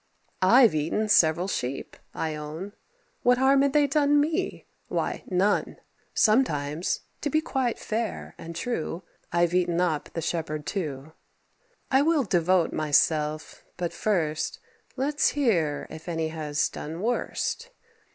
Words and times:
I've 0.41 0.73
eaten 0.73 1.07
several 1.09 1.47
sheep, 1.47 1.95
I 2.11 2.33
own. 2.33 2.73
What 3.21 3.37
harm 3.37 3.61
had 3.61 3.73
they 3.73 3.85
done 3.85 4.19
me? 4.19 4.65
why, 4.87 5.23
none. 5.27 5.77
Sometimes 6.15 7.01
to 7.21 7.29
be 7.29 7.39
quite 7.39 7.77
fair 7.77 8.33
and 8.39 8.55
true 8.55 9.03
I've 9.31 9.53
eaten 9.53 9.79
up 9.79 10.09
the 10.13 10.19
shepherd 10.23 10.65
too. 10.65 11.13
I 11.91 12.01
will 12.01 12.23
devote 12.23 12.73
myself; 12.73 13.63
but, 13.77 13.93
first, 13.93 14.57
Let's 14.95 15.27
hear 15.37 15.85
if 15.91 16.09
any 16.09 16.29
has 16.29 16.67
done 16.67 16.99
worst. 17.01 17.69